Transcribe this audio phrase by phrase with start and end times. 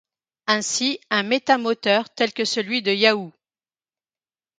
[0.47, 3.31] Ainsi un métamoteur tel que celui de Yahoo!